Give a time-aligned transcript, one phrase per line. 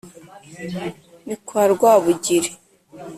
[1.25, 2.49] Ni kwa Rwabugiri